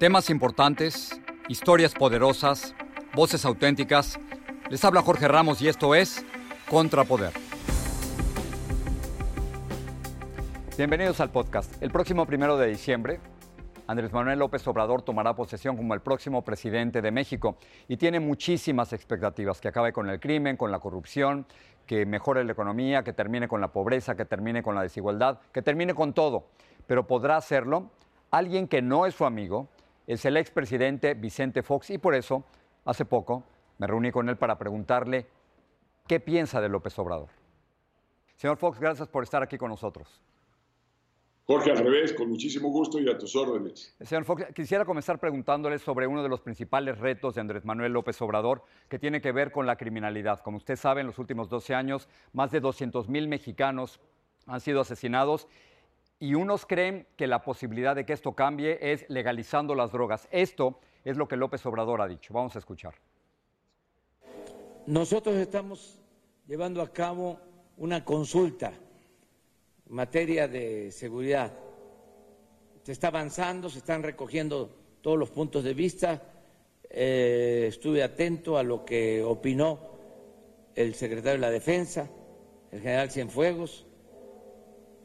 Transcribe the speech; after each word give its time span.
Temas 0.00 0.30
importantes, 0.30 1.20
historias 1.46 1.92
poderosas, 1.92 2.74
voces 3.14 3.44
auténticas. 3.44 4.18
Les 4.70 4.82
habla 4.82 5.02
Jorge 5.02 5.28
Ramos 5.28 5.60
y 5.60 5.68
esto 5.68 5.94
es 5.94 6.24
Contrapoder. 6.70 7.34
Bienvenidos 10.78 11.20
al 11.20 11.28
podcast. 11.28 11.82
El 11.82 11.90
próximo 11.90 12.24
primero 12.24 12.56
de 12.56 12.68
diciembre, 12.68 13.20
Andrés 13.88 14.10
Manuel 14.10 14.38
López 14.38 14.66
Obrador 14.68 15.02
tomará 15.02 15.34
posesión 15.34 15.76
como 15.76 15.92
el 15.92 16.00
próximo 16.00 16.42
presidente 16.46 17.02
de 17.02 17.10
México 17.10 17.58
y 17.86 17.98
tiene 17.98 18.20
muchísimas 18.20 18.94
expectativas, 18.94 19.60
que 19.60 19.68
acabe 19.68 19.92
con 19.92 20.08
el 20.08 20.18
crimen, 20.18 20.56
con 20.56 20.72
la 20.72 20.78
corrupción, 20.78 21.44
que 21.84 22.06
mejore 22.06 22.42
la 22.44 22.52
economía, 22.52 23.04
que 23.04 23.12
termine 23.12 23.48
con 23.48 23.60
la 23.60 23.68
pobreza, 23.68 24.16
que 24.16 24.24
termine 24.24 24.62
con 24.62 24.74
la 24.74 24.80
desigualdad, 24.80 25.40
que 25.52 25.60
termine 25.60 25.92
con 25.92 26.14
todo. 26.14 26.46
Pero 26.86 27.06
podrá 27.06 27.36
hacerlo 27.36 27.90
alguien 28.30 28.66
que 28.66 28.80
no 28.80 29.04
es 29.04 29.14
su 29.14 29.26
amigo, 29.26 29.68
es 30.12 30.24
el 30.24 30.36
expresidente 30.36 31.14
Vicente 31.14 31.62
Fox 31.62 31.90
y 31.90 31.98
por 31.98 32.14
eso, 32.14 32.44
hace 32.84 33.04
poco, 33.04 33.44
me 33.78 33.86
reuní 33.86 34.10
con 34.10 34.28
él 34.28 34.36
para 34.36 34.58
preguntarle 34.58 35.26
qué 36.06 36.20
piensa 36.20 36.60
de 36.60 36.68
López 36.68 36.98
Obrador. 36.98 37.28
Señor 38.36 38.56
Fox, 38.56 38.80
gracias 38.80 39.08
por 39.08 39.22
estar 39.22 39.42
aquí 39.42 39.56
con 39.56 39.70
nosotros. 39.70 40.20
Jorge, 41.46 41.72
al 41.72 41.78
revés, 41.78 42.12
con 42.12 42.28
muchísimo 42.28 42.68
gusto 42.68 43.00
y 43.00 43.08
a 43.10 43.18
tus 43.18 43.34
órdenes. 43.34 43.94
Señor 44.00 44.24
Fox, 44.24 44.46
quisiera 44.54 44.84
comenzar 44.84 45.18
preguntándole 45.18 45.80
sobre 45.80 46.06
uno 46.06 46.22
de 46.22 46.28
los 46.28 46.40
principales 46.40 46.98
retos 46.98 47.34
de 47.34 47.40
Andrés 47.40 47.64
Manuel 47.64 47.92
López 47.92 48.22
Obrador, 48.22 48.62
que 48.88 49.00
tiene 49.00 49.20
que 49.20 49.32
ver 49.32 49.50
con 49.50 49.66
la 49.66 49.74
criminalidad. 49.76 50.40
Como 50.40 50.58
usted 50.58 50.76
sabe, 50.76 51.00
en 51.00 51.08
los 51.08 51.18
últimos 51.18 51.48
12 51.48 51.74
años, 51.74 52.08
más 52.32 52.52
de 52.52 52.60
200 52.60 53.08
mil 53.08 53.26
mexicanos 53.26 54.00
han 54.46 54.60
sido 54.60 54.80
asesinados 54.80 55.48
y 56.20 56.34
unos 56.34 56.66
creen 56.66 57.06
que 57.16 57.26
la 57.26 57.42
posibilidad 57.42 57.96
de 57.96 58.04
que 58.04 58.12
esto 58.12 58.34
cambie 58.34 58.78
es 58.92 59.08
legalizando 59.08 59.74
las 59.74 59.90
drogas. 59.90 60.28
Esto 60.30 60.78
es 61.02 61.16
lo 61.16 61.26
que 61.26 61.36
López 61.36 61.64
Obrador 61.64 62.02
ha 62.02 62.06
dicho. 62.06 62.34
Vamos 62.34 62.54
a 62.54 62.58
escuchar. 62.58 62.94
Nosotros 64.86 65.34
estamos 65.36 65.98
llevando 66.46 66.82
a 66.82 66.92
cabo 66.92 67.40
una 67.78 68.04
consulta 68.04 68.70
en 69.88 69.94
materia 69.94 70.46
de 70.46 70.92
seguridad. 70.92 71.54
Se 72.82 72.92
está 72.92 73.08
avanzando, 73.08 73.70
se 73.70 73.78
están 73.78 74.02
recogiendo 74.02 74.76
todos 75.00 75.18
los 75.18 75.30
puntos 75.30 75.64
de 75.64 75.72
vista. 75.72 76.22
Eh, 76.90 77.64
estuve 77.68 78.02
atento 78.02 78.58
a 78.58 78.62
lo 78.62 78.84
que 78.84 79.22
opinó 79.22 79.90
el 80.74 80.94
secretario 80.94 81.32
de 81.32 81.38
la 81.46 81.50
Defensa, 81.50 82.10
el 82.72 82.80
general 82.82 83.10
Cienfuegos 83.10 83.86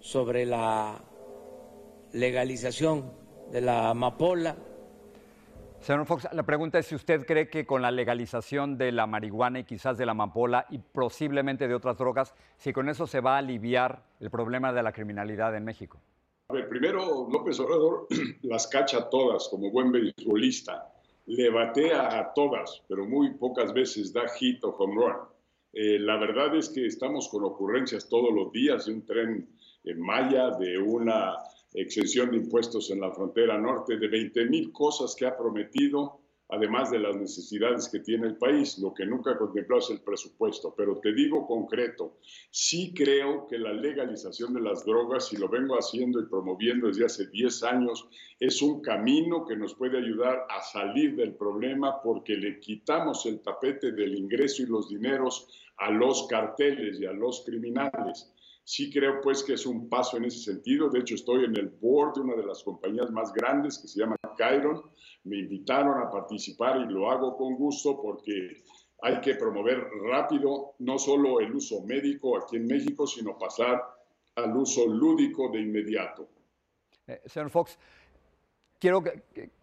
sobre 0.05 0.45
la 0.45 1.01
legalización 2.13 3.11
de 3.51 3.59
la 3.59 3.89
amapola. 3.89 4.55
Señor 5.79 6.05
Fox, 6.05 6.27
la 6.31 6.43
pregunta 6.43 6.77
es 6.77 6.85
si 6.85 6.93
usted 6.93 7.25
cree 7.25 7.49
que 7.49 7.65
con 7.65 7.81
la 7.81 7.89
legalización 7.89 8.77
de 8.77 8.91
la 8.91 9.07
marihuana 9.07 9.59
y 9.59 9.63
quizás 9.63 9.97
de 9.97 10.05
la 10.05 10.11
amapola 10.11 10.67
y 10.69 10.77
posiblemente 10.77 11.67
de 11.67 11.73
otras 11.73 11.97
drogas, 11.97 12.35
si 12.55 12.71
con 12.71 12.87
eso 12.87 13.07
se 13.07 13.19
va 13.19 13.33
a 13.33 13.37
aliviar 13.39 14.03
el 14.19 14.29
problema 14.29 14.71
de 14.71 14.83
la 14.83 14.91
criminalidad 14.91 15.55
en 15.55 15.65
México. 15.65 15.99
A 16.49 16.53
ver, 16.53 16.69
primero 16.69 17.27
López 17.27 17.59
Obrador 17.59 18.05
las 18.43 18.67
cacha 18.67 19.09
todas 19.09 19.47
como 19.49 19.71
buen 19.71 19.91
beisbolista. 19.91 20.87
Le 21.25 21.49
batea 21.49 22.19
a 22.19 22.31
todas, 22.31 22.83
pero 22.87 23.07
muy 23.07 23.33
pocas 23.33 23.73
veces 23.73 24.13
da 24.13 24.27
hit 24.37 24.63
o 24.63 24.69
home 24.69 24.93
run. 24.93 25.15
Eh, 25.73 25.97
la 25.97 26.17
verdad 26.17 26.55
es 26.55 26.69
que 26.69 26.85
estamos 26.85 27.27
con 27.27 27.43
ocurrencias 27.43 28.07
todos 28.07 28.31
los 28.31 28.51
días 28.51 28.85
de 28.85 28.93
un 28.93 29.03
tren 29.03 29.29
en 29.29 29.54
Maya, 29.93 30.51
de 30.57 30.79
una 30.79 31.35
exención 31.73 32.31
de 32.31 32.37
impuestos 32.37 32.89
en 32.89 33.01
la 33.01 33.11
frontera 33.11 33.57
norte, 33.57 33.97
de 33.97 34.07
20 34.07 34.45
mil 34.45 34.71
cosas 34.71 35.15
que 35.15 35.25
ha 35.25 35.37
prometido, 35.37 36.21
además 36.49 36.91
de 36.91 36.99
las 36.99 37.15
necesidades 37.15 37.89
que 37.89 37.99
tiene 37.99 38.27
el 38.27 38.37
país. 38.37 38.77
Lo 38.79 38.93
que 38.93 39.05
nunca 39.05 39.31
ha 39.31 39.37
contemplado 39.37 39.81
es 39.81 39.89
el 39.89 40.01
presupuesto. 40.01 40.73
Pero 40.75 40.99
te 40.99 41.13
digo 41.13 41.45
concreto, 41.45 42.17
sí 42.51 42.93
creo 42.95 43.47
que 43.47 43.57
la 43.57 43.73
legalización 43.73 44.53
de 44.53 44.61
las 44.61 44.85
drogas, 44.85 45.33
y 45.33 45.37
lo 45.37 45.49
vengo 45.49 45.75
haciendo 45.75 46.19
y 46.19 46.27
promoviendo 46.27 46.87
desde 46.87 47.05
hace 47.05 47.27
10 47.27 47.63
años, 47.63 48.07
es 48.39 48.61
un 48.61 48.81
camino 48.81 49.45
que 49.45 49.55
nos 49.55 49.75
puede 49.75 49.97
ayudar 49.97 50.45
a 50.49 50.61
salir 50.61 51.15
del 51.15 51.35
problema 51.35 52.01
porque 52.01 52.35
le 52.35 52.59
quitamos 52.59 53.25
el 53.25 53.41
tapete 53.41 53.91
del 53.91 54.15
ingreso 54.15 54.63
y 54.63 54.67
los 54.67 54.89
dineros 54.89 55.47
a 55.77 55.91
los 55.91 56.27
carteles 56.27 56.99
y 56.99 57.05
a 57.05 57.11
los 57.11 57.43
criminales. 57.45 58.31
Sí 58.67 58.91
creo 58.91 59.21
pues 59.21 59.43
que 59.43 59.53
es 59.53 59.65
un 59.67 59.87
paso 59.87 60.17
en 60.17 60.25
ese 60.25 60.39
sentido. 60.39 60.89
De 60.89 60.99
hecho, 60.99 61.13
estoy 61.13 61.45
en 61.45 61.55
el 61.55 61.69
board 61.69 62.15
de 62.15 62.21
una 62.21 62.35
de 62.35 62.47
las 62.47 62.63
compañías 62.63 63.11
más 63.11 63.31
grandes 63.31 63.77
que 63.77 63.87
se 63.87 63.99
llama 63.99 64.15
Chiron. 64.35 64.81
Me 65.23 65.37
invitaron 65.37 66.01
a 66.01 66.09
participar 66.09 66.81
y 66.81 66.91
lo 66.91 67.11
hago 67.11 67.37
con 67.37 67.55
gusto 67.55 68.01
porque 68.01 68.63
hay 69.03 69.21
que 69.21 69.35
promover 69.35 69.87
rápido 70.09 70.73
no 70.79 70.97
solo 70.97 71.39
el 71.41 71.53
uso 71.53 71.85
médico 71.85 72.37
aquí 72.37 72.55
en 72.55 72.65
México, 72.65 73.05
sino 73.05 73.37
pasar 73.37 73.83
al 74.35 74.57
uso 74.57 74.87
lúdico 74.87 75.51
de 75.51 75.61
inmediato. 75.61 76.27
Eh, 77.05 77.21
señor 77.25 77.51
Fox, 77.51 77.77
quiero 78.79 79.03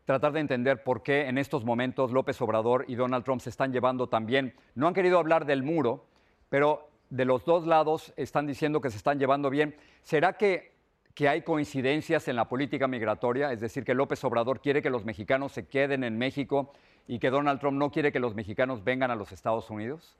tratar 0.05 0.33
de 0.33 0.39
entender 0.39 0.85
por 0.85 1.03
qué 1.03 1.27
en 1.27 1.39
estos 1.39 1.65
momentos 1.65 2.13
López 2.13 2.41
Obrador 2.41 2.85
y 2.87 2.95
Donald 2.95 3.25
Trump 3.25 3.41
se 3.41 3.51
están 3.51 3.73
llevando 3.73 4.09
también. 4.09 4.55
No 4.77 4.87
han 4.87 4.95
querido 4.95 5.19
hablar 5.19 5.45
del 5.45 5.65
muro, 5.65 6.07
pero 6.49 6.92
de 7.13 7.27
los 7.27 7.45
dos 7.45 7.67
lados 7.67 8.15
están 8.17 8.47
diciendo 8.47 8.81
que 8.81 8.89
se 8.89 8.97
están 8.97 9.19
llevando 9.19 9.51
bien. 9.51 9.77
¿Será 10.03 10.33
que, 10.33 10.73
que, 11.15 11.29
hay 11.29 11.43
coincidencias 11.43 12.27
en 12.27 12.37
la 12.37 12.49
política 12.49 12.89
migratoria? 12.89 13.53
Es 13.53 13.61
decir, 13.61 13.85
que 13.85 13.93
López 13.93 14.25
Obrador 14.25 14.63
quiere 14.63 14.81
que 14.81 14.89
los 14.89 15.05
mexicanos 15.05 15.53
se 15.53 15.67
queden 15.67 16.05
en 16.05 16.17
México 16.17 16.73
y 17.07 17.19
que 17.19 17.29
Donald 17.29 17.61
Trump 17.61 17.77
no 17.77 17.91
quiere 17.91 18.13
que 18.13 18.19
los 18.19 18.35
mexicanos 18.35 18.83
vengan 18.83 19.11
a 19.11 19.15
los 19.15 19.31
Estados 19.31 19.69
Unidos? 19.69 20.17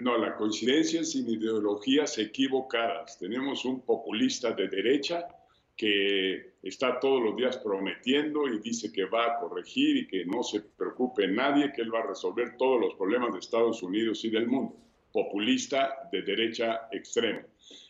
No, 0.00 0.16
la 0.16 0.34
coincidencia 0.34 1.02
es 1.02 1.12
sin 1.12 1.28
ideologías 1.28 2.16
equivocadas. 2.16 3.18
Tenemos 3.18 3.66
un 3.66 3.82
populista 3.82 4.52
de 4.52 4.68
derecha 4.68 5.26
que 5.76 6.54
está 6.62 6.98
todos 6.98 7.22
los 7.22 7.36
días 7.36 7.58
prometiendo 7.58 8.48
y 8.48 8.60
dice 8.60 8.90
que 8.90 9.04
va 9.04 9.26
a 9.26 9.38
corregir 9.40 9.96
y 9.98 10.06
que 10.06 10.24
no 10.24 10.42
se 10.42 10.60
preocupe 10.62 11.28
nadie, 11.28 11.70
que 11.74 11.82
él 11.82 11.94
va 11.94 12.00
a 12.00 12.06
resolver 12.06 12.56
todos 12.56 12.80
los 12.80 12.94
problemas 12.94 13.34
de 13.34 13.40
Estados 13.40 13.82
Unidos 13.82 14.24
y 14.24 14.30
del 14.30 14.46
mundo. 14.46 14.74
Populista 15.12 16.08
de 16.10 16.22
derecha 16.22 16.88
extrema. 16.90 17.44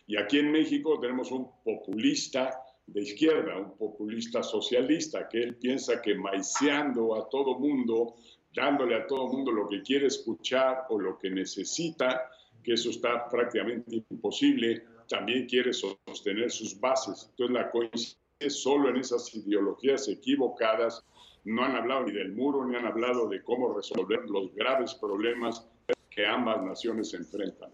Y 0.06 0.16
aquí 0.16 0.38
en 0.38 0.50
México 0.50 0.98
tenemos 1.00 1.30
un 1.30 1.48
populista 1.64 2.60
de 2.86 3.02
izquierda, 3.02 3.58
un 3.58 3.76
populista 3.76 4.42
socialista, 4.42 5.28
que 5.28 5.42
él 5.42 5.56
piensa 5.56 6.02
que 6.02 6.14
maiceando 6.14 7.14
a 7.14 7.28
todo 7.28 7.58
mundo, 7.58 8.16
dándole 8.54 8.96
a 8.96 9.06
todo 9.06 9.28
mundo 9.28 9.52
lo 9.52 9.68
que 9.68 9.82
quiere 9.82 10.08
escuchar 10.08 10.84
o 10.90 10.98
lo 10.98 11.18
que 11.18 11.30
necesita, 11.30 12.28
que 12.62 12.74
eso 12.74 12.90
está 12.90 13.28
prácticamente 13.28 14.04
imposible, 14.10 14.84
también 15.08 15.46
quiere 15.46 15.72
sostener 15.72 16.50
sus 16.50 16.78
bases. 16.78 17.28
Entonces 17.30 17.54
la 17.54 17.70
coincide 17.70 18.16
solo 18.48 18.90
en 18.90 18.96
esas 18.96 19.34
ideologías 19.34 20.08
equivocadas, 20.08 21.04
no 21.44 21.64
han 21.64 21.76
hablado 21.76 22.04
ni 22.04 22.12
del 22.12 22.32
muro, 22.32 22.64
ni 22.64 22.76
han 22.76 22.86
hablado 22.86 23.28
de 23.28 23.42
cómo 23.42 23.74
resolver 23.74 24.28
los 24.28 24.54
graves 24.54 24.94
problemas 24.94 25.68
que 26.14 26.26
ambas 26.26 26.62
naciones 26.62 27.12
enfrentan. 27.14 27.70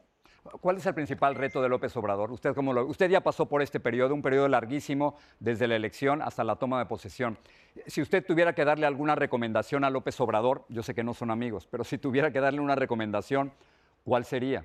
¿Cuál 0.61 0.79
es 0.79 0.87
el 0.87 0.95
principal 0.95 1.35
reto 1.35 1.61
de 1.61 1.69
López 1.69 1.95
Obrador? 1.97 2.33
Usted, 2.33 2.55
como 2.55 2.73
lo, 2.73 2.87
usted 2.87 3.11
ya 3.11 3.21
pasó 3.23 3.47
por 3.47 3.61
este 3.61 3.81
periodo, 3.81 4.15
un 4.15 4.23
periodo 4.23 4.49
larguísimo 4.49 5.17
desde 5.41 5.69
la 5.69 5.77
elección 5.77 6.23
hasta 6.23 6.43
la 6.43 6.57
toma 6.57 6.79
de 6.79 6.87
posesión. 6.87 7.39
Si 7.87 8.01
usted 8.01 8.25
tuviera 8.25 8.55
que 8.55 8.65
darle 8.65 8.87
alguna 8.87 9.15
recomendación 9.15 9.85
a 9.85 9.91
López 9.91 10.19
Obrador, 10.21 10.65
yo 10.69 10.83
sé 10.83 10.95
que 10.95 11.05
no 11.05 11.13
son 11.13 11.31
amigos, 11.31 11.67
pero 11.71 11.85
si 11.85 11.99
tuviera 11.99 12.33
que 12.33 12.41
darle 12.41 12.61
una 12.61 12.75
recomendación, 12.75 13.53
¿cuál 14.05 14.25
sería? 14.25 14.65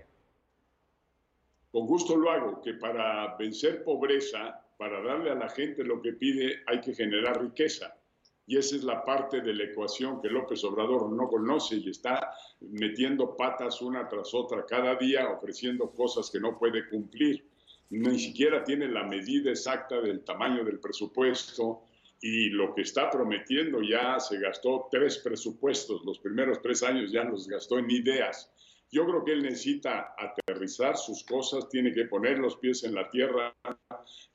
Con 1.72 1.86
gusto 1.86 2.16
lo 2.16 2.32
hago, 2.32 2.62
que 2.62 2.76
para 2.76 3.36
vencer 3.36 3.84
pobreza, 3.84 4.62
para 4.78 5.02
darle 5.02 5.32
a 5.32 5.36
la 5.36 5.50
gente 5.50 5.84
lo 5.84 6.02
que 6.02 6.14
pide, 6.14 6.62
hay 6.68 6.80
que 6.80 6.94
generar 6.94 7.42
riqueza. 7.42 7.96
Y 8.46 8.58
esa 8.58 8.76
es 8.76 8.84
la 8.84 9.04
parte 9.06 9.42
de 9.42 9.54
la 9.54 9.64
ecuación 9.64 10.22
que 10.22 10.28
López 10.28 10.64
Obrador 10.66 11.10
no 11.12 11.30
conoce 11.30 11.78
y 11.78 11.90
está 11.90 12.34
metiendo 12.60 13.38
patas 13.38 13.82
una 13.82 14.08
tras 14.08 14.34
otra 14.34 14.66
cada 14.66 14.96
día, 14.96 15.30
ofreciendo 15.30 15.90
cosas 15.92 16.30
que 16.30 16.40
no 16.40 16.58
puede 16.58 16.90
cumplir. 16.90 17.46
Ni 17.90 18.20
siquiera 18.20 18.64
tiene 18.64 18.88
la 18.88 19.04
medida 19.04 19.52
exacta 19.52 20.02
del 20.02 20.24
tamaño 20.24 20.64
del 20.66 20.80
presupuesto 20.80 21.84
y 22.22 22.50
lo 22.50 22.74
que 22.74 22.82
está 22.82 23.10
prometiendo 23.10 23.82
ya 23.82 24.20
se 24.20 24.40
gastó 24.40 24.88
tres 24.90 25.18
presupuestos. 25.18 26.04
Los 26.06 26.20
primeros 26.20 26.62
tres 26.62 26.82
años 26.82 27.12
ya 27.12 27.24
los 27.24 27.48
gastó 27.48 27.78
en 27.78 27.92
ideas. 27.92 28.53
Yo 28.94 29.08
creo 29.08 29.26
que 29.26 29.32
él 29.32 29.42
necesita 29.42 30.14
aterrizar 30.16 30.98
sus 30.98 31.24
cosas, 31.24 31.68
tiene 31.68 31.92
que 31.92 32.06
poner 32.06 32.38
los 32.38 32.58
pies 32.58 32.84
en 32.84 32.94
la 32.94 33.10
tierra, 33.10 33.52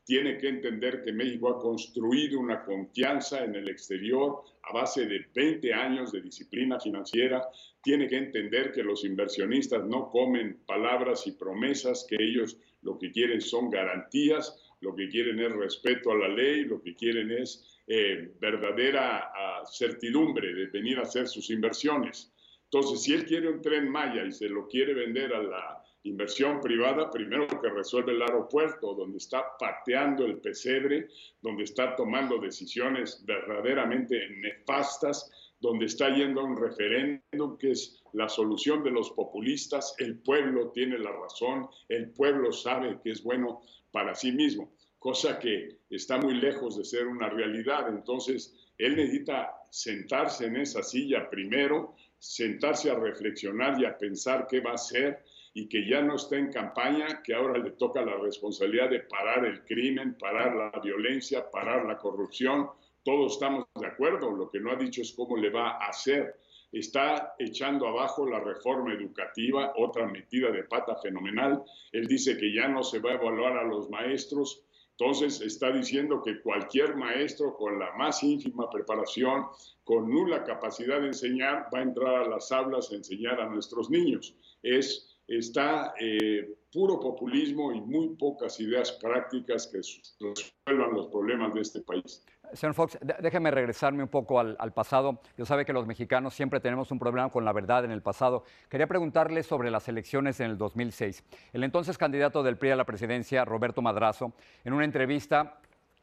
tiene 0.03 0.37
que 0.37 0.49
entender 0.49 1.05
que 1.05 1.13
México 1.13 1.51
ha 1.51 1.61
construido 1.61 2.41
una 2.41 2.65
confianza 2.65 3.45
en 3.45 3.55
el 3.55 3.69
exterior 3.69 4.43
a 4.65 4.73
base 4.73 5.07
de 5.07 5.25
20 5.33 5.73
años 5.73 6.11
de 6.11 6.23
disciplina 6.23 6.81
financiera, 6.81 7.47
tiene 7.81 8.09
que 8.09 8.17
entender 8.17 8.73
que 8.73 8.83
los 8.83 9.05
inversionistas 9.05 9.85
no 9.85 10.11
comen 10.11 10.59
palabras 10.67 11.29
y 11.29 11.33
promesas, 11.33 12.05
que 12.11 12.17
ellos 12.19 12.59
lo 12.83 12.99
que 12.99 13.13
quieren 13.13 13.41
son 13.41 13.71
garantías, 13.71 14.59
lo 14.81 14.93
que 14.97 15.09
quieren 15.09 15.39
es 15.39 15.53
respeto 15.53 16.11
a 16.11 16.19
la 16.19 16.29
ley, 16.29 16.65
lo 16.65 16.83
que 16.83 16.97
quieren 16.97 17.31
es 17.31 17.81
eh, 17.87 18.35
verdadera 18.41 19.31
ah, 19.33 19.63
certidumbre 19.71 20.53
de 20.53 20.67
venir 20.67 20.99
a 20.99 21.03
hacer 21.03 21.29
sus 21.29 21.49
inversiones. 21.49 22.33
Entonces, 22.71 23.03
si 23.03 23.15
él 23.15 23.25
quiere 23.25 23.49
un 23.49 23.63
tren 23.63 23.89
Maya 23.89 24.25
y 24.25 24.33
se 24.33 24.49
lo 24.49 24.69
quiere 24.69 24.93
vender 24.93 25.33
a 25.33 25.43
la 25.43 25.85
inversión 26.03 26.61
privada, 26.61 27.11
primero 27.11 27.47
que 27.47 27.69
resuelve 27.71 28.13
el 28.13 28.23
aeropuerto, 28.23 28.95
donde 28.95 29.19
está 29.19 29.57
pateando 29.59 30.27
el 30.27 30.39
pesebre, 30.39 31.09
donde 31.41 31.65
está 31.65 31.97
tomando 31.97 32.39
decisiones 32.39 33.25
verdaderamente 33.25 34.29
nefastas, 34.41 35.31
donde 35.61 35.87
está 35.87 36.15
yendo 36.15 36.41
a 36.41 36.45
un 36.45 36.57
referéndum 36.57 37.57
que 37.59 37.73
es 37.73 38.01
la 38.13 38.29
solución 38.29 38.83
de 38.85 38.91
los 38.91 39.11
populistas, 39.11 39.95
el 39.99 40.19
pueblo 40.19 40.71
tiene 40.71 40.99
la 40.99 41.13
razón, 41.13 41.69
el 41.89 42.11
pueblo 42.11 42.53
sabe 42.53 42.99
que 43.03 43.11
es 43.11 43.23
bueno 43.23 43.63
para 43.91 44.15
sí 44.15 44.33
mismo, 44.33 44.73
cosa 44.99 45.39
que 45.39 45.79
está 45.91 46.19
muy 46.19 46.35
lejos 46.35 46.77
de 46.77 46.85
ser 46.85 47.07
una 47.07 47.29
realidad. 47.29 47.89
Entonces, 47.89 48.55
él 48.79 48.97
necesita 48.97 49.53
sentarse 49.71 50.47
en 50.47 50.57
esa 50.57 50.83
silla 50.83 51.29
primero, 51.29 51.97
sentarse 52.19 52.91
a 52.91 52.95
reflexionar 52.95 53.81
y 53.81 53.85
a 53.85 53.97
pensar 53.97 54.47
qué 54.49 54.61
va 54.61 54.73
a 54.73 54.75
hacer 54.75 55.23
y 55.55 55.69
que 55.69 55.89
ya 55.89 56.03
no 56.03 56.17
está 56.17 56.37
en 56.37 56.53
campaña, 56.53 57.23
que 57.23 57.35
ahora 57.35 57.59
le 57.59 57.73
toca 57.73 58.03
la 58.03 58.17
responsabilidad 58.17 58.91
de 58.91 59.01
parar 59.01 59.45
el 59.45 59.65
crimen, 59.65 60.17
parar 60.19 60.55
la 60.55 60.81
violencia, 60.81 61.51
parar 61.51 61.85
la 61.85 61.99
corrupción. 61.99 62.69
Todos 63.03 63.33
estamos 63.33 63.67
de 63.75 63.87
acuerdo, 63.87 64.31
lo 64.31 64.51
que 64.51 64.61
no 64.61 64.71
ha 64.71 64.77
dicho 64.77 65.03
es 65.03 65.13
cómo 65.13 65.37
le 65.37 65.51
va 65.51 65.71
a 65.71 65.89
hacer. 65.89 66.37
Está 66.71 67.35
echando 67.39 67.89
abajo 67.89 68.29
la 68.29 68.41
reforma 68.41 68.93
educativa, 68.93 69.73
otra 69.77 70.07
metida 70.07 70.51
de 70.51 70.65
pata 70.65 70.97
fenomenal. 70.97 71.65
Él 71.93 72.07
dice 72.07 72.37
que 72.37 72.53
ya 72.53 72.69
no 72.69 72.83
se 72.83 72.99
va 72.99 73.13
a 73.13 73.15
evaluar 73.15 73.57
a 73.57 73.65
los 73.65 73.89
maestros, 73.89 74.63
entonces 75.01 75.41
está 75.43 75.71
diciendo 75.71 76.21
que 76.25 76.41
cualquier 76.41 76.97
maestro 76.97 77.57
con 77.57 77.79
la 77.79 77.93
más 77.93 78.21
ínfima 78.25 78.69
preparación, 78.69 79.47
con 79.85 80.11
nula 80.11 80.43
capacidad 80.43 81.01
de 81.01 81.07
enseñar, 81.09 81.69
va 81.73 81.79
a 81.79 81.83
entrar 81.83 82.15
a 82.17 82.29
las 82.29 82.51
aulas 82.51 82.91
a 82.91 82.97
enseñar 82.97 83.41
a 83.41 83.49
nuestros 83.49 83.91
niños. 83.91 84.35
Es, 84.61 85.17
está 85.29 85.95
eh, 86.01 86.53
puro 86.73 86.99
populismo 86.99 87.73
y 87.73 87.81
muy 87.81 88.17
pocas 88.17 88.59
ideas 88.59 88.91
prácticas 88.91 89.69
que 89.69 89.79
resuelvan 89.79 90.95
los 90.95 91.07
problemas 91.07 91.55
de 91.55 91.61
este 91.61 91.81
país. 91.83 92.25
Señor 92.53 92.75
Fox, 92.75 92.99
déjeme 93.01 93.51
regresarme 93.51 94.03
un 94.03 94.09
poco 94.09 94.41
al, 94.41 94.73
pasado. 94.73 95.21
Yo 95.37 95.45
sabe 95.45 95.65
que 95.65 95.73
los 95.73 95.87
mexicanos 95.87 96.35
siempre 96.35 96.61
tenemos 96.61 96.91
un 96.91 96.99
problema 96.99 97.31
con 97.31 97.45
la 97.45 97.53
verdad 97.53 97.85
en 97.85 97.91
el 97.91 98.03
pasado. 98.03 98.45
Quería 98.69 98.87
preguntarle 98.87 99.43
sobre 99.43 99.71
las 99.71 99.89
elecciones 99.89 100.41
en 100.41 100.51
el 100.51 100.59
2006. 100.59 101.25
El 101.53 101.65
entonces 101.65 101.99
candidato 101.99 102.43
del 102.43 102.57
PRI 102.57 102.71
a 102.71 102.77
la 102.77 102.85
presidencia, 102.85 103.45
Roberto 103.45 103.83
Madrazo, 103.83 104.33
en 104.65 104.73
una 104.73 104.85
entrevista 104.85 105.59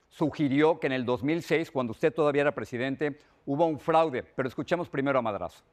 sugirió 0.09 0.79
que 0.79 0.87
en 0.87 0.93
el 0.93 1.05
2006, 1.05 1.71
cuando 1.71 1.91
usted 1.91 2.13
todavía 2.13 2.43
era 2.43 2.55
presidente, 2.55 3.19
hubo 3.45 3.65
un 3.65 3.79
fraude. 3.79 4.23
Pero 4.23 4.47
escuchemos 4.47 4.89
primero 4.89 5.19
a 5.19 5.21
Madrazo. 5.21 5.63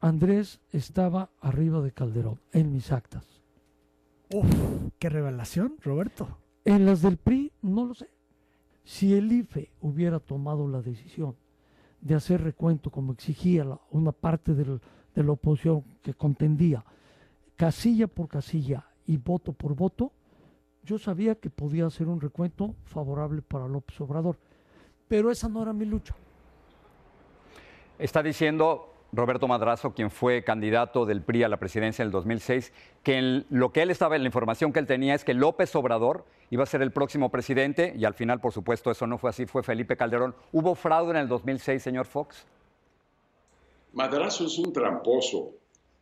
Andrés 0.00 0.60
estaba 0.72 1.30
arriba 1.40 1.80
de 1.80 1.92
Calderón 1.92 2.40
en 2.52 2.72
mis 2.72 2.90
actas. 2.90 3.40
Uf, 4.32 4.46
qué 4.98 5.08
revelación, 5.08 5.76
Roberto. 5.80 6.38
En 6.64 6.86
las 6.86 7.02
del 7.02 7.18
PRI, 7.18 7.52
no 7.62 7.86
lo 7.86 7.94
sé. 7.94 8.08
Si 8.84 9.14
el 9.14 9.30
IFE 9.32 9.70
hubiera 9.80 10.18
tomado 10.18 10.66
la 10.66 10.82
decisión 10.82 11.36
de 12.00 12.14
hacer 12.14 12.42
recuento 12.42 12.90
como 12.90 13.12
exigía 13.12 13.64
una 13.90 14.12
parte 14.12 14.54
de 14.54 14.80
la 15.14 15.32
oposición 15.32 15.84
que 16.02 16.14
contendía, 16.14 16.84
casilla 17.56 18.08
por 18.08 18.28
casilla 18.28 18.84
y 19.06 19.16
voto 19.16 19.52
por 19.52 19.74
voto, 19.74 20.12
yo 20.84 20.98
sabía 20.98 21.36
que 21.36 21.48
podía 21.48 21.86
hacer 21.86 22.08
un 22.08 22.20
recuento 22.20 22.74
favorable 22.84 23.40
para 23.42 23.68
López 23.68 24.00
Obrador. 24.00 24.36
Pero 25.06 25.30
esa 25.30 25.48
no 25.48 25.62
era 25.62 25.72
mi 25.72 25.84
lucha. 25.84 26.14
Está 27.98 28.22
diciendo 28.22 28.92
Roberto 29.12 29.46
Madrazo, 29.46 29.92
quien 29.92 30.10
fue 30.10 30.42
candidato 30.42 31.06
del 31.06 31.22
PRI 31.22 31.44
a 31.44 31.48
la 31.48 31.58
presidencia 31.58 32.02
en 32.02 32.06
el 32.06 32.12
2006, 32.12 32.72
que 33.02 33.44
lo 33.48 33.70
que 33.70 33.82
él 33.82 33.90
estaba, 33.90 34.16
en 34.16 34.22
la 34.22 34.28
información 34.28 34.72
que 34.72 34.80
él 34.80 34.86
tenía 34.86 35.14
es 35.14 35.22
que 35.22 35.34
López 35.34 35.74
Obrador 35.76 36.24
iba 36.52 36.64
a 36.64 36.66
ser 36.66 36.82
el 36.82 36.92
próximo 36.92 37.30
presidente 37.30 37.94
y 37.96 38.04
al 38.04 38.12
final, 38.12 38.38
por 38.38 38.52
supuesto, 38.52 38.90
eso 38.90 39.06
no 39.06 39.16
fue 39.16 39.30
así, 39.30 39.46
fue 39.46 39.62
Felipe 39.62 39.96
Calderón. 39.96 40.34
¿Hubo 40.52 40.74
fraude 40.74 41.12
en 41.12 41.16
el 41.16 41.26
2006, 41.26 41.82
señor 41.82 42.04
Fox? 42.04 42.44
Madrazo 43.94 44.44
es 44.44 44.58
un 44.58 44.70
tramposo. 44.70 45.54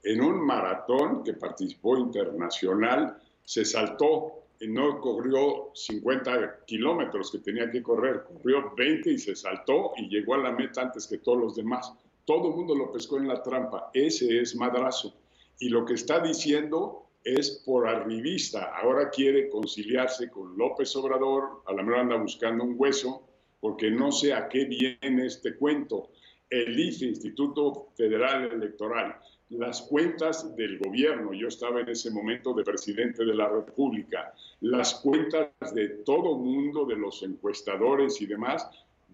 En 0.02 0.20
un 0.20 0.44
maratón 0.44 1.22
que 1.22 1.34
participó 1.34 1.96
internacional, 1.96 3.16
se 3.44 3.64
saltó 3.64 4.40
no 4.66 5.00
corrió 5.00 5.70
50 5.72 6.64
kilómetros 6.66 7.30
que 7.30 7.38
tenía 7.38 7.70
que 7.70 7.80
correr, 7.80 8.24
corrió 8.24 8.74
20 8.76 9.08
y 9.08 9.18
se 9.18 9.36
saltó 9.36 9.92
y 9.96 10.08
llegó 10.08 10.34
a 10.34 10.38
la 10.38 10.50
meta 10.50 10.82
antes 10.82 11.06
que 11.06 11.18
todos 11.18 11.38
los 11.38 11.54
demás. 11.54 11.92
Todo 12.24 12.48
el 12.48 12.56
mundo 12.56 12.74
lo 12.74 12.92
pescó 12.92 13.18
en 13.18 13.28
la 13.28 13.40
trampa. 13.40 13.90
Ese 13.94 14.40
es 14.40 14.56
madrazo. 14.56 15.14
Y 15.60 15.68
lo 15.68 15.84
que 15.84 15.94
está 15.94 16.18
diciendo 16.18 17.06
es 17.24 17.62
por 17.64 17.86
arribista. 17.86 18.72
Ahora 18.76 19.10
quiere 19.10 19.48
conciliarse 19.48 20.30
con 20.30 20.56
López 20.56 20.94
Obrador. 20.96 21.62
A 21.66 21.72
la 21.72 21.82
mejor 21.82 22.00
anda 22.00 22.16
buscando 22.16 22.64
un 22.64 22.74
hueso 22.76 23.22
porque 23.60 23.90
no 23.90 24.10
sé 24.10 24.32
a 24.32 24.48
qué 24.48 24.64
viene 24.64 25.26
este 25.26 25.54
cuento. 25.56 26.10
El 26.48 26.78
IFE, 26.78 27.06
Instituto 27.06 27.88
Federal 27.96 28.50
Electoral, 28.50 29.16
las 29.50 29.82
cuentas 29.82 30.54
del 30.56 30.78
gobierno, 30.78 31.32
yo 31.32 31.48
estaba 31.48 31.80
en 31.80 31.88
ese 31.88 32.10
momento 32.10 32.54
de 32.54 32.64
presidente 32.64 33.24
de 33.24 33.34
la 33.34 33.48
República, 33.48 34.32
las 34.60 34.94
cuentas 34.94 35.50
de 35.74 35.88
todo 36.04 36.38
mundo, 36.38 36.86
de 36.86 36.96
los 36.96 37.22
encuestadores 37.22 38.20
y 38.20 38.26
demás, 38.26 38.68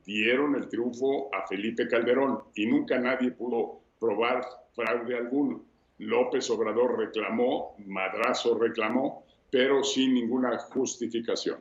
dieron 0.05 0.55
el 0.55 0.69
triunfo 0.69 1.35
a 1.35 1.47
Felipe 1.47 1.89
Calderón 1.89 2.39
y 2.55 2.67
nunca 2.67 2.99
nadie 2.99 3.31
pudo 3.33 3.81
probar 3.99 4.47
fraude 4.75 5.17
alguno. 5.17 5.65
López 5.99 6.49
Obrador 6.50 6.99
reclamó, 6.99 7.75
Madrazo 7.87 8.59
reclamó, 8.59 9.25
pero 9.50 9.83
sin 9.83 10.15
ninguna 10.15 10.59
justificación. 10.59 11.59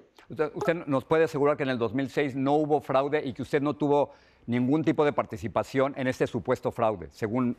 Usted, 0.56 0.86
nos 0.88 1.06
puede 1.06 1.26
asegurar 1.26 1.56
que 1.56 1.64
en 1.64 1.70
el 1.70 1.78
2006 1.78 2.36
no 2.36 2.54
hubo 2.56 2.82
fraude 2.82 3.26
y 3.26 3.34
que 3.34 3.44
usted 3.44 3.62
no 3.62 3.76
tuvo 3.76 4.12
ningún 4.48 4.84
tipo 4.84 5.06
de 5.06 5.14
participación 5.14 5.94
en 5.98 6.08
este 6.08 6.28
supuesto 6.28 6.72
fraude, 6.72 7.10
según 7.12 7.56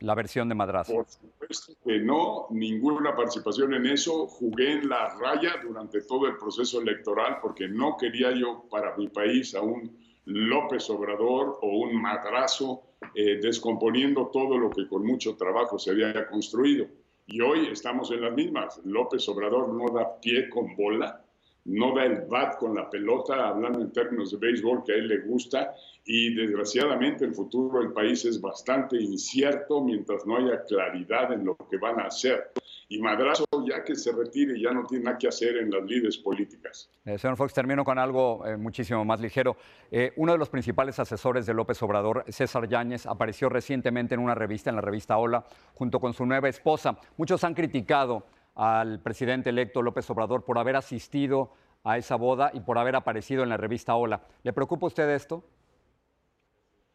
la 0.00 0.14
versión 0.14 0.48
de 0.48 0.54
Madrazo. 0.54 0.94
Por 0.94 1.06
supuesto 1.06 1.72
que 1.84 1.98
no, 2.00 2.46
ninguna 2.50 3.14
participación 3.14 3.74
en 3.74 3.86
eso. 3.86 4.26
Jugué 4.26 4.72
en 4.72 4.88
la 4.88 5.10
raya 5.10 5.54
durante 5.62 6.00
todo 6.02 6.26
el 6.26 6.36
proceso 6.38 6.80
electoral 6.80 7.38
porque 7.40 7.68
no 7.68 7.96
quería 7.96 8.32
yo 8.32 8.64
para 8.68 8.96
mi 8.96 9.08
país 9.08 9.54
a 9.54 9.60
un 9.60 9.96
López 10.24 10.88
Obrador 10.90 11.58
o 11.60 11.78
un 11.78 12.00
madrazo 12.00 12.82
eh, 13.14 13.38
descomponiendo 13.40 14.28
todo 14.28 14.56
lo 14.56 14.72
que 14.72 14.86
con 14.86 15.04
mucho 15.04 15.36
trabajo 15.36 15.78
se 15.78 15.90
había 15.90 16.26
construido. 16.28 16.86
Y 17.26 17.40
hoy 17.40 17.68
estamos 17.70 18.10
en 18.10 18.22
las 18.22 18.32
mismas. 18.32 18.80
López 18.84 19.28
Obrador 19.28 19.68
no 19.68 19.92
da 19.92 20.20
pie 20.20 20.48
con 20.48 20.76
bola, 20.76 21.24
no 21.64 21.94
da 21.94 22.04
el 22.04 22.22
bat 22.22 22.56
con 22.58 22.74
la 22.74 22.90
pelota, 22.90 23.48
hablando 23.48 23.80
en 23.80 23.92
términos 23.92 24.30
de 24.30 24.38
béisbol 24.38 24.82
que 24.84 24.92
a 24.92 24.96
él 24.96 25.08
le 25.08 25.20
gusta, 25.20 25.74
y 26.04 26.34
desgraciadamente 26.34 27.24
el 27.24 27.34
futuro 27.34 27.80
del 27.80 27.92
país 27.92 28.24
es 28.24 28.40
bastante 28.40 29.00
incierto 29.00 29.80
mientras 29.80 30.26
no 30.26 30.36
haya 30.36 30.64
claridad 30.64 31.32
en 31.32 31.44
lo 31.44 31.56
que 31.56 31.76
van 31.76 32.00
a 32.00 32.04
hacer. 32.04 32.50
Y 32.88 32.98
Madrazo, 32.98 33.46
ya 33.66 33.82
que 33.84 33.94
se 33.94 34.12
retire, 34.12 34.60
ya 34.60 34.70
no 34.72 34.84
tiene 34.84 35.04
nada 35.04 35.16
que 35.16 35.28
hacer 35.28 35.56
en 35.56 35.70
las 35.70 35.82
lides 35.84 36.18
políticas. 36.18 36.90
Eh, 37.06 37.16
señor 37.16 37.38
Fox, 37.38 37.54
termino 37.54 37.84
con 37.84 37.98
algo 37.98 38.44
eh, 38.46 38.56
muchísimo 38.58 39.02
más 39.02 39.18
ligero. 39.18 39.56
Eh, 39.90 40.12
uno 40.16 40.32
de 40.32 40.38
los 40.38 40.50
principales 40.50 40.98
asesores 40.98 41.46
de 41.46 41.54
López 41.54 41.82
Obrador, 41.82 42.24
César 42.28 42.68
Yáñez, 42.68 43.06
apareció 43.06 43.48
recientemente 43.48 44.14
en 44.14 44.20
una 44.20 44.34
revista, 44.34 44.68
en 44.68 44.76
la 44.76 44.82
revista 44.82 45.16
Hola, 45.16 45.42
junto 45.74 46.00
con 46.00 46.12
su 46.12 46.26
nueva 46.26 46.50
esposa. 46.50 46.98
Muchos 47.16 47.42
han 47.44 47.54
criticado 47.54 48.26
al 48.54 49.00
presidente 49.00 49.50
electo 49.50 49.82
López 49.82 50.08
Obrador 50.10 50.44
por 50.44 50.58
haber 50.58 50.76
asistido 50.76 51.52
a 51.84 51.98
esa 51.98 52.16
boda 52.16 52.50
y 52.54 52.60
por 52.60 52.78
haber 52.78 52.96
aparecido 52.96 53.42
en 53.42 53.48
la 53.48 53.56
revista 53.56 53.96
Hola. 53.96 54.22
¿Le 54.42 54.52
preocupa 54.52 54.86
usted 54.86 55.08
esto? 55.10 55.44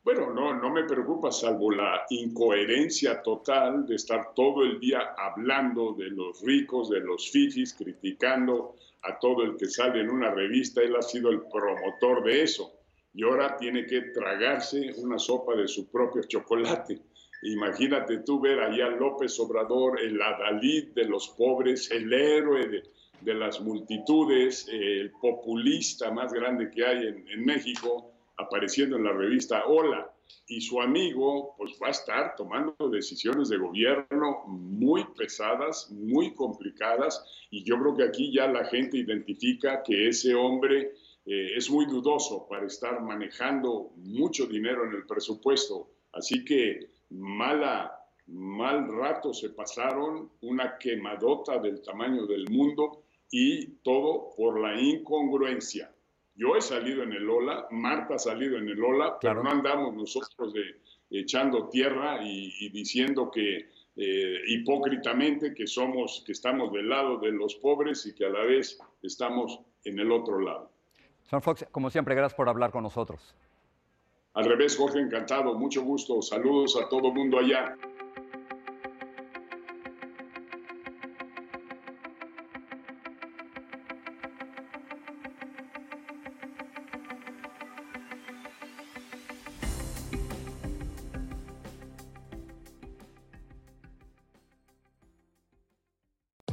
Bueno, 0.03 0.33
no, 0.33 0.53
no 0.53 0.69
me 0.69 0.85
preocupa, 0.85 1.33
salvo 1.33 1.69
la 1.69 2.05
incoherencia 2.09 3.21
total 3.21 3.85
de 3.85 3.95
estar 3.95 4.33
todo 4.33 4.63
el 4.63 4.79
día 4.79 5.13
hablando 5.17 5.93
de 5.93 6.09
los 6.11 6.41
ricos, 6.43 6.89
de 6.89 7.01
los 7.01 7.29
fifis, 7.29 7.73
criticando 7.73 8.75
a 9.03 9.19
todo 9.19 9.43
el 9.43 9.57
que 9.57 9.65
sale 9.65 9.99
en 9.99 10.09
una 10.09 10.31
revista. 10.31 10.81
Él 10.81 10.95
ha 10.95 11.01
sido 11.01 11.29
el 11.29 11.41
promotor 11.51 12.23
de 12.23 12.43
eso 12.43 12.71
y 13.13 13.23
ahora 13.23 13.57
tiene 13.57 13.85
que 13.85 14.01
tragarse 14.13 14.93
una 14.97 15.19
sopa 15.19 15.55
de 15.55 15.67
su 15.67 15.91
propio 15.91 16.23
chocolate. 16.23 17.01
Imagínate 17.47 18.19
tú 18.19 18.41
ver 18.41 18.59
allá 18.59 18.89
López 18.89 19.39
Obrador, 19.39 20.01
el 20.01 20.21
adalid 20.21 20.89
de 20.93 21.05
los 21.05 21.29
pobres, 21.29 21.89
el 21.91 22.11
héroe 22.11 22.83
de, 23.21 23.33
las 23.33 23.61
multitudes, 23.61 24.67
el 24.69 25.11
populista 25.11 26.11
más 26.11 26.33
grande 26.33 26.69
que 26.69 26.85
hay 26.85 27.07
en, 27.07 27.27
en 27.29 27.45
México 27.45 28.11
apareciendo 28.37 28.97
en 28.97 29.03
la 29.05 29.13
revista 29.13 29.65
Hola. 29.65 30.13
Y 30.49 30.59
su 30.61 30.81
amigo, 30.81 31.55
pues 31.57 31.71
va 31.81 31.87
a 31.87 31.91
estar 31.91 32.35
tomando 32.35 32.75
decisiones 32.89 33.47
de 33.49 33.57
gobierno 33.57 34.43
muy 34.47 35.05
pesadas, 35.17 35.89
muy 35.91 36.33
complicadas. 36.33 37.23
Y 37.49 37.63
yo 37.63 37.79
creo 37.79 37.95
que 37.95 38.03
aquí 38.03 38.33
ya 38.33 38.47
la 38.47 38.65
gente 38.65 38.97
identifica 38.97 39.83
que 39.83 40.09
ese 40.09 40.35
hombre 40.35 40.93
eh, 41.25 41.51
es 41.55 41.69
muy 41.69 41.85
dudoso 41.85 42.45
para 42.49 42.65
estar 42.65 43.01
manejando 43.01 43.91
mucho 43.95 44.47
dinero 44.47 44.85
en 44.85 44.95
el 44.95 45.05
presupuesto. 45.05 45.89
Así 46.11 46.43
que 46.43 46.96
mala, 47.09 47.97
mal 48.27 48.87
rato 48.87 49.33
se 49.33 49.49
pasaron, 49.49 50.31
una 50.41 50.77
quemadota 50.77 51.59
del 51.59 51.81
tamaño 51.81 52.25
del 52.25 52.49
mundo 52.49 53.03
y 53.31 53.67
todo 53.83 54.31
por 54.35 54.59
la 54.59 54.79
incongruencia. 54.79 55.91
Yo 56.35 56.55
he 56.55 56.61
salido 56.61 57.03
en 57.03 57.13
el 57.13 57.29
Ola, 57.29 57.67
Marta 57.71 58.15
ha 58.15 58.19
salido 58.19 58.57
en 58.57 58.69
el 58.69 58.83
Ola, 58.83 59.17
pero 59.19 59.43
no 59.43 59.49
andamos 59.49 59.95
nosotros 59.95 60.53
de, 60.53 60.79
echando 61.09 61.69
tierra 61.69 62.19
y, 62.23 62.69
diciendo 62.69 63.31
que 63.31 63.69
eh, 63.95 64.41
hipócritamente 64.47 65.53
que 65.53 65.65
somos, 65.65 66.23
que 66.25 66.33
estamos 66.33 66.71
del 66.71 66.89
lado 66.89 67.17
de 67.17 67.31
los 67.31 67.55
pobres 67.55 68.05
y 68.05 68.13
que 68.13 68.25
a 68.25 68.29
la 68.29 68.43
vez 68.43 68.77
estamos 69.01 69.59
en 69.83 69.99
el 69.99 70.11
otro 70.11 70.39
lado. 70.39 70.69
Señor 71.23 71.41
Fox, 71.41 71.65
como 71.71 71.89
siempre, 71.89 72.13
gracias 72.13 72.35
por 72.35 72.47
hablar 72.47 72.71
con 72.71 72.83
nosotros. 72.83 73.35
Al 74.37 74.45
revés, 74.45 74.77
Jorge, 74.77 74.99
encantado, 74.99 75.55
mucho 75.55 75.81
gusto. 75.83 76.21
Saludos 76.21 76.77
a 76.79 76.87
todo 76.87 77.11
mundo 77.11 77.39
allá. 77.39 77.75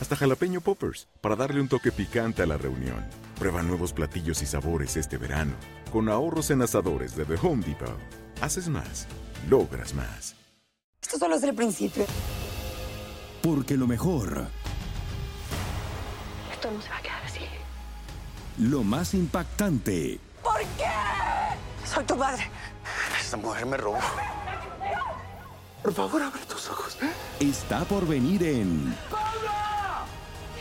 hasta 0.00 0.16
jalapeño 0.16 0.60
poppers, 0.60 1.08
para 1.20 1.36
darle 1.36 1.60
un 1.60 1.68
toque 1.68 1.92
picante 1.92 2.42
a 2.42 2.46
la 2.46 2.56
reunión. 2.56 3.04
Prueba 3.38 3.62
nuevos 3.62 3.92
platillos 3.92 4.42
y 4.42 4.46
sabores 4.46 4.96
este 4.96 5.16
verano. 5.16 5.54
Con 5.92 6.08
ahorros 6.08 6.50
en 6.50 6.62
asadores 6.62 7.16
de 7.16 7.24
The 7.24 7.36
Home 7.42 7.64
Depot. 7.64 7.98
Haces 8.40 8.68
más, 8.68 9.06
logras 9.48 9.94
más. 9.94 10.34
Esto 11.02 11.18
solo 11.18 11.36
es 11.36 11.42
el 11.42 11.54
principio. 11.54 12.04
Porque 13.42 13.76
lo 13.76 13.86
mejor. 13.86 14.46
Esto 16.52 16.70
no 16.70 16.82
se 16.82 16.90
va 16.90 16.96
a 16.96 17.02
quedar 17.02 17.24
así. 17.24 17.40
Lo 18.58 18.82
más 18.82 19.14
impactante. 19.14 20.20
¿Por 20.42 20.60
qué? 20.60 21.86
Soy 21.86 22.04
tu 22.04 22.16
madre. 22.16 22.50
Esta 23.20 23.36
mujer 23.36 23.66
me 23.66 23.76
robó. 23.76 23.98
Por 25.82 25.94
favor, 25.94 26.22
abre 26.22 26.40
tus 26.48 26.68
ojos. 26.68 26.98
Está 27.40 27.84
por 27.84 28.06
venir 28.06 28.42
en. 28.42 28.94